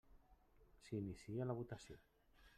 [0.87, 2.01] S'inicia la votació.